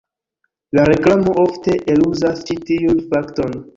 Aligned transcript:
La 0.77 0.85
reklamo 0.89 1.35
ofte 1.43 1.75
eluzas 1.97 2.41
ĉi 2.49 2.59
tiun 2.71 3.05
fakton. 3.13 3.55